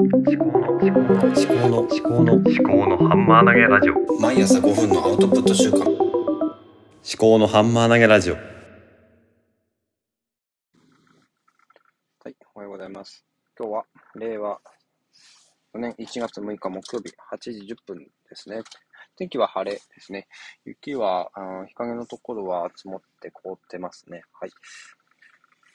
[0.00, 5.88] 思考の思考の思考の思考の思考のハンマー投げラジオ毎朝5分のアウトプット週間思
[7.16, 8.40] 考のハンマー投げラジオは
[12.28, 13.24] い、おはようございます。
[13.56, 13.84] 今日は
[14.16, 14.60] 令和
[15.76, 18.04] 4年1月6日木曜日8時10分で
[18.34, 18.62] すね。
[19.16, 20.26] 天気は晴れですね。
[20.64, 24.22] 雪は、あー日陰のところは積もって凍ってますね。
[24.40, 24.50] はい。
[24.50, 24.56] じ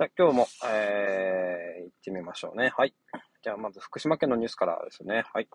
[0.00, 2.72] ゃあ今日も、えー、行ってみましょうね。
[2.76, 2.94] はい。
[3.42, 5.24] じゃあまず福島県のニュースからですね。
[5.32, 5.48] はい。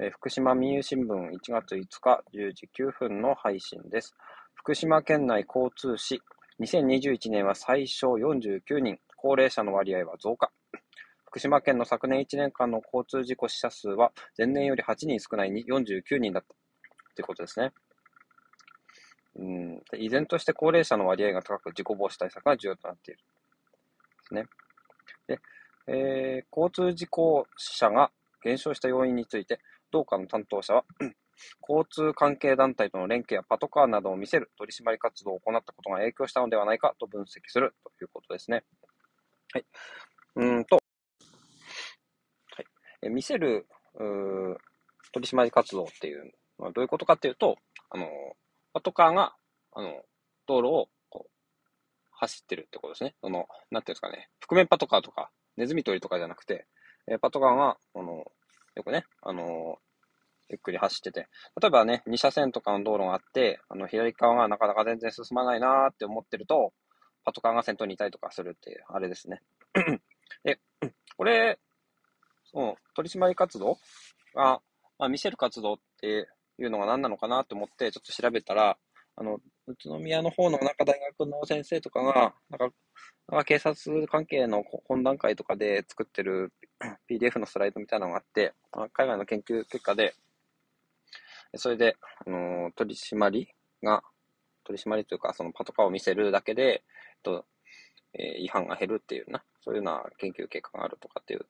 [0.00, 4.16] えー福島民友新聞1月5日10時9分の配信です。
[4.54, 6.20] 福島県内交通死
[6.58, 10.50] 2021年は最小49人、高齢者の割合は増加。
[11.26, 16.48] 福島県の昨年1年間の交通事故死者数は前年より8人少ない49人だった
[17.14, 17.70] ということですね。
[19.36, 23.20] うん依然として高齢者の割合が高く、事故防止対策が重要となっている。
[23.20, 23.24] で
[24.26, 24.44] すね。
[25.28, 25.38] で、
[25.92, 28.10] えー交通事故者が
[28.42, 30.84] 減少した要因について、同課の担当者は、
[31.68, 38.64] 交通関係団体との連携やパトカーなどを見せる取締り活動を行ったことが影響したのではないかと分析するということですね。
[39.52, 39.64] はい。
[40.36, 40.80] うんと、は
[42.62, 42.66] い。
[43.02, 43.66] え見せる、
[45.12, 47.56] 取締り活動っていうのはどういうことかっていうと、
[47.90, 48.06] あの、
[48.72, 49.34] パトカーが、
[49.72, 50.02] あの、
[50.46, 51.30] 道路をこう
[52.12, 53.14] 走ってるってことですね。
[53.20, 56.66] その、なんていうんですかね、覆面パトカーとか、ネズミ捕りとかじゃなくて、
[57.06, 58.24] えパトカーが、あの、
[58.74, 59.78] よくね、あの、
[60.48, 61.28] ゆっくり走ってて、
[61.60, 66.72] 例えばね、2車線とかの道路があって、あの、左側がなかなか全然進まないなーって思ってると、
[67.26, 69.42] パトカーが先頭にいたりとかするっていう、あれですね。
[70.44, 70.58] で、
[71.18, 71.58] これ、
[72.50, 73.78] その、取締り活動
[74.34, 74.62] が、
[74.98, 76.26] まあ、見せる活動って
[76.58, 78.78] いうのが何なのかなと思って、ちょっと調べたら、
[79.20, 82.74] あの、宇都宮の方のなんか大学の先生とかが、なんか、
[83.28, 86.54] なんか警察関係の懇談会とかで作ってる
[87.06, 88.54] PDF のスライドみたいなのがあって、
[88.94, 90.14] 海外の研究結果で、
[91.56, 91.96] それで、
[92.26, 93.48] あの取り締まり
[93.82, 94.02] が、
[94.64, 96.76] 取り締まりというか、そのパトカーを見せるだけで、え
[97.18, 97.44] っと、
[98.14, 101.46] え違反が減るっていうな、そういうような研究結果があるとかっていう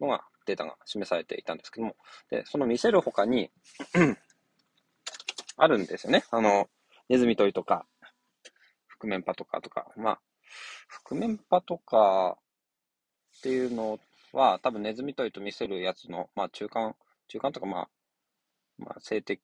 [0.00, 1.96] のが、データが示されていたんですけども、
[2.30, 3.50] で、その見せる他に、
[5.58, 6.24] あるんですよね。
[6.30, 6.68] あの、
[7.08, 7.86] ネズミ捕りとか、
[8.88, 10.20] 覆面パトカーとか、まあ、
[11.04, 12.38] 覆面パトカーっ
[13.42, 13.98] ていうの
[14.32, 16.94] は、多分ネズミ捕りと見せるやつの、まあ中間、
[17.28, 17.88] 中間とかまあ、
[18.78, 19.40] まあ性的、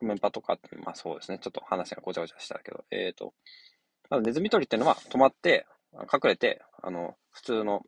[0.00, 1.38] 覆面パトカーって、まあそうですね。
[1.38, 3.32] ちょっと話がごちゃごちゃしたけど、えっ、と、
[4.10, 5.66] まずネズミ捕りっていうのは止まって、
[6.12, 7.82] 隠れて、あの、普通の、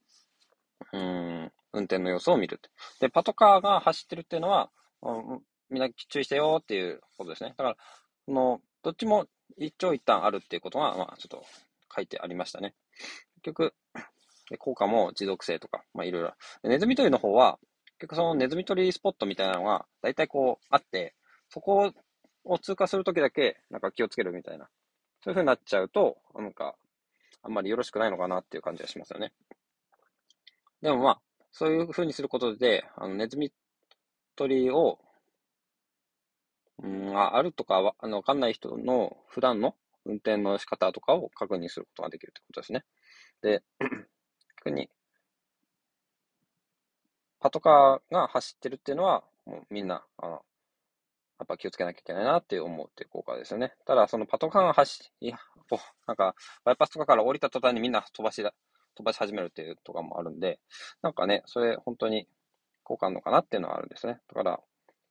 [0.92, 2.60] うん、運転の様子を見る。
[3.00, 4.70] で、パトカーが走ってるっていうのは、
[5.02, 7.50] うんみんな注意してよっていうことですね。
[7.50, 7.76] だから、
[8.24, 9.26] その、どっちも
[9.58, 11.44] 一長一短あるっていうことが、まあ、ちょっと
[11.94, 12.74] 書いてありましたね。
[13.36, 13.74] 結局、
[14.58, 16.34] 効果も持続性とか、まあ、いろいろ。
[16.62, 17.58] ネズミ捕りの方は、
[17.98, 21.14] 結局そのネズミ捕りスポットみたいなのが、大体こう、あって、
[21.48, 21.92] そこ
[22.44, 24.68] を通過するときだけ、なんか気をつけるみたいな。
[25.22, 26.76] そういう風になっちゃうと、なんか、
[27.42, 29.32] あんまりよろしくないのかなっていう感じがしますよね。
[30.82, 31.20] でもまあ、
[31.52, 33.52] そういう風にすることで、あの、ネズミ
[34.36, 34.98] 捕りを、
[36.82, 42.84] うん、ああるとかわ、あの、わかんない人の普段の運転の仕方とかを確認することができるってことですね。
[43.42, 43.62] で、
[44.64, 44.90] 逆に、
[47.40, 50.32] パトカーが走ってるっていうのは、もうみんな、あの、
[51.38, 53.74] やっぱ気をつけなきゃいけないなって思うっていう効果ですよね。
[53.86, 55.38] ただ、そのパトカーが走いや、
[56.06, 58.54] なんか、バイパスとかから降りた途端にみんな飛ばしだ、
[58.94, 60.60] 飛ばし始めるっていうとかもあるんで、
[61.02, 62.26] なんかね、それ本当に
[62.84, 64.20] 効果あるのかなっていうのはあるんですね。
[64.28, 64.62] だから、結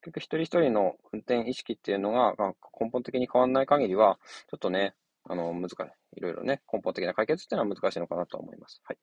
[0.06, 4.96] 局一人一人の運転意識っていうのがまあ根本的に変わらない限りは、ちょっとね、
[5.28, 5.76] あの、難しい。
[6.18, 8.82] いろいろね、根本的な解決っていうのは難しいのかなと思います。
[8.86, 8.98] はい。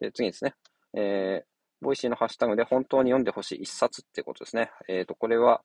[0.00, 0.54] で、次ですね。
[0.94, 4.70] えー、 Voicy のハッシュタグで本当に読んでほしい一冊ってことですね。
[4.88, 5.62] えっ、と、これは、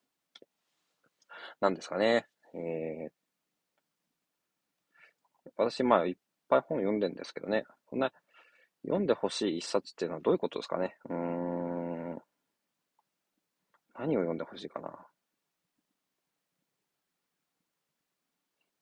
[1.61, 2.27] 何ですかね。
[2.53, 3.09] えー、
[5.57, 6.15] 私、まあ、いっ
[6.49, 7.63] ぱい本読んでるんですけどね。
[7.85, 8.11] こんな、
[8.83, 10.97] 読んでほしい一冊っていうのはどういうことですかね。
[11.09, 11.64] うーん。
[14.05, 14.91] 何を読んでほしいかな？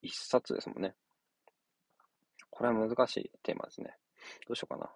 [0.01, 0.95] 一冊ですもんね。
[2.49, 3.95] これは難しいテーマですね。
[4.47, 4.89] どうしようかな。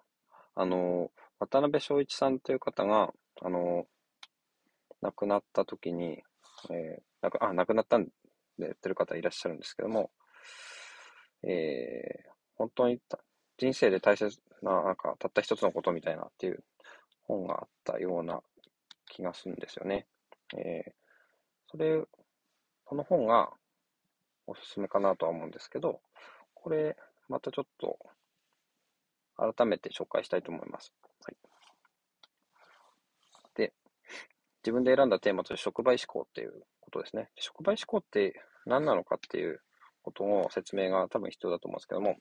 [0.54, 3.10] あの、渡辺正一さんという方が、
[3.40, 3.86] あの、
[5.00, 6.22] 亡くなった時に、
[6.68, 8.10] えー、亡くあ亡くなったんで
[8.58, 10.10] 言ってる方いらっしゃるんですけども、
[11.42, 13.00] えー、本当に
[13.56, 16.62] 人生で大切な、なんか、たった一つのことみたいなっていう
[17.22, 18.42] 本があったような
[19.06, 20.06] 気がするんですよね。
[20.56, 20.92] えー、
[21.70, 22.02] それ、
[22.84, 23.50] この本が
[24.46, 26.00] おすすめかなとは思うんですけど、
[26.54, 26.96] これ、
[27.28, 27.98] またちょっと、
[29.36, 30.92] 改めて紹介したいと思います。
[31.22, 31.36] はい。
[33.54, 33.72] で
[34.64, 37.30] 自分で選んだテーマとして触媒思考っていうことですね。
[37.36, 39.60] 触媒思考って何なのかっていう
[40.02, 42.16] ことの説明が多分必要だと思うんですけども、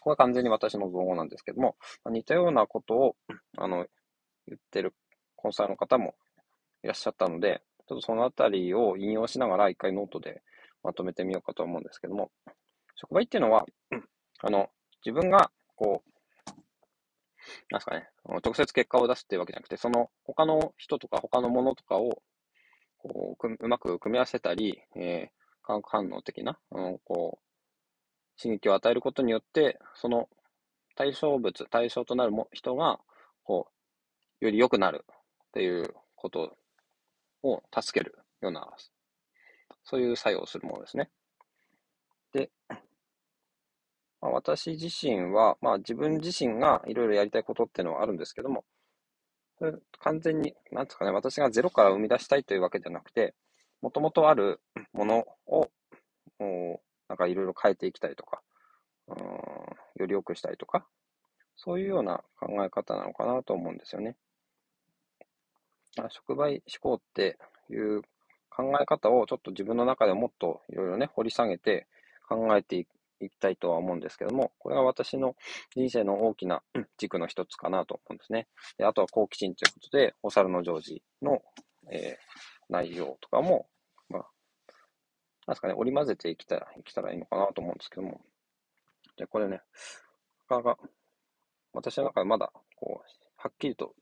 [0.00, 1.76] これは完全に私の造語なんですけども、
[2.10, 3.16] 似たようなことを、
[3.56, 3.86] あの、
[4.46, 4.94] 言ってる
[5.36, 6.14] コンサルの方も
[6.84, 10.42] いらっしゃったので、ちょっとそのあたりを引用しながら一回ノートで
[10.82, 12.30] まとめてみようかと思うんですけども、
[12.94, 13.64] 触媒っていうのは、
[14.42, 14.68] あの、
[15.04, 16.10] 自分が、こう、
[17.70, 18.08] なんですかね、
[18.44, 22.22] 直接結果を出すっていうわけじゃなくて、その他の人とか他のものとかを、
[22.98, 30.28] こう、うまく組み合わせたり、えー、化学反応的な、あの、こう、刺激を与えることによって、その
[30.96, 32.98] 対象物、対象となるも人が、
[33.42, 33.68] こ
[34.40, 36.56] う、より良くなるっていうこと
[37.44, 38.66] を助けるような、
[39.84, 41.10] そういう作用をするものですね。
[42.32, 42.50] で、
[44.20, 48.64] まあ、私自身は、まあ自分自身がいろいろやりたいことっていうのはあるんですけども、
[50.00, 53.34] 完全に、なんですかね、私がゼロから生み出したいというわけじゃなくて、
[53.82, 54.60] もともとある
[54.92, 55.68] ものを、
[57.08, 58.42] なんかいろいろ変えていきたいとか、
[59.08, 60.86] うん、より良くしたいとか、
[61.56, 64.16] そういうような考え方なのかなと思うんですよね。
[66.10, 67.38] 触媒思考って
[67.70, 68.02] いう
[68.50, 71.86] 考え方をちょっと自分の中でもっといろいろね、掘り下げて
[72.28, 72.86] 考えてい
[73.30, 75.34] きたいとは思うんですけども、これが私の
[75.74, 76.62] 人生の大きな
[76.98, 78.46] 軸の一つかなと思うんですね。
[78.78, 81.42] であとは好奇心ということで、お猿のジョージの、
[81.90, 83.66] えー、内容とかも
[85.46, 88.20] なんですかね、織り交ぜていきたら、いきたらいいのかなと思うんですけども。
[89.16, 89.60] で、これね、
[90.48, 90.78] なかなか、
[91.74, 93.94] 私の中でまだ、こう、はっきりと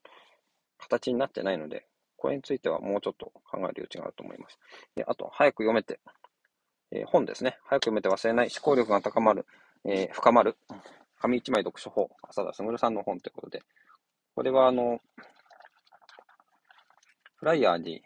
[0.82, 1.86] 形になってないので、
[2.16, 4.58] これについてはもうちょっと考える余地があると思います。
[4.94, 6.00] で、あと、早く読めて、
[6.90, 7.58] えー、本ですね。
[7.64, 9.46] 早く読めて忘れない、思考力が高まる、
[9.84, 10.56] えー、深まる、
[11.20, 13.62] 紙一枚読書法、浅田卓さんの本ということで、
[14.34, 15.00] これはあの、
[17.36, 18.02] flier に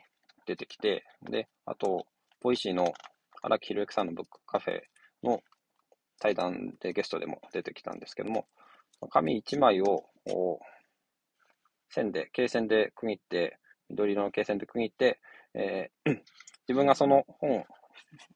[0.46, 2.06] 出てきて、で、あと、
[2.42, 2.92] Voicyの
[3.42, 4.80] 荒木博行さんのブックカフェ
[5.22, 5.42] の
[6.18, 8.46] 対談でゲストでも出てきたんですけども、
[9.10, 10.04] 紙1枚を
[11.90, 15.20] 線で、罫線で区切って、緑色の罫線で区切って、
[15.54, 16.10] えー、
[16.68, 17.64] 自分がその本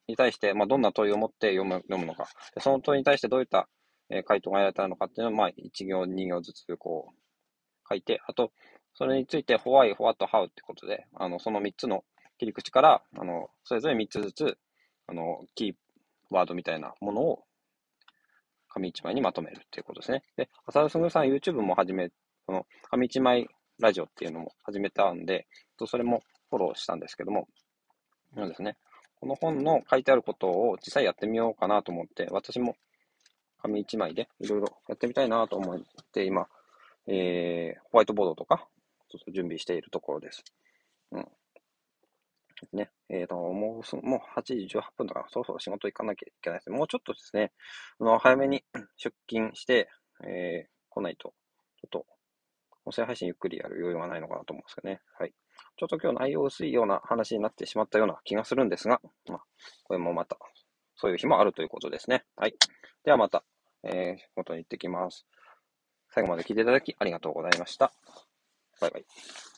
[0.06, 3.69] に対して、まあ、どんな問いを持って読む読むのか、その問いに対してどういった、
[4.08, 7.14] え、回答が得られたのかっていうのを、まあ、1行、2行ずつこう
[7.88, 8.52] 書いて、あと、
[8.94, 12.05] それについて、why, what, how ってことで、あの、その3つの
[12.38, 14.58] 切り口から、あの、それぞれ3つずつ、
[15.06, 15.75] あの、キー
[16.31, 17.44] ワードみたいなものを
[18.69, 20.23] 紙一枚にまとめるっていうことですね。
[20.37, 22.11] で、浅田すさん YouTube も始め、
[22.50, 23.47] この紙一枚
[23.79, 25.47] ラジオっていうのも始めたんで、
[25.87, 27.47] それもフォローしたんですけども、
[28.35, 28.76] そうですね。
[29.20, 32.75] この本の書いてあることを実際やってみようかなと思って、私も
[33.62, 35.81] 紙一枚でいろいろやってみたいなと思っ
[36.12, 36.49] て今、
[37.06, 38.67] えー、ホワイトボードとか、
[39.08, 40.43] ちょっと準備しているところです。
[41.12, 41.29] うん。
[42.73, 42.91] ね。
[43.11, 46.76] えっ、ー、と、もうもう8時18分とか、そろそろ仕事行かなきゃいけないですね。
[46.76, 47.52] もうちょっとですね、
[48.00, 48.64] あの、早めに
[48.97, 49.88] 出勤して、
[50.25, 51.32] えー、来ないと、
[51.81, 52.06] ちょっと、
[52.85, 55.00] 音声配信ゆっくりやる余裕がないのかなと思うんですけどね。
[55.19, 55.32] はい。
[55.77, 59.41] ちょっと今日内容薄いような話になってしまったような気がするんですが、まあ、
[59.85, 60.38] これもまた、
[60.97, 62.25] そういう日もあるということですね。
[62.37, 62.55] はい。
[63.05, 63.44] ではまた、
[63.85, 65.27] えー、元に行ってきます。
[66.11, 67.93] 最後まで聞いていただきありがとうございました。
[68.81, 69.50] バイバイ。